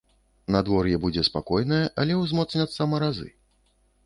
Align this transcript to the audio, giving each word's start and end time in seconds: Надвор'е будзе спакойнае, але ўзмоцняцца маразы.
Надвор'е 0.53 0.95
будзе 1.03 1.23
спакойнае, 1.29 1.83
але 2.05 2.17
ўзмоцняцца 2.21 2.89
маразы. 2.97 3.29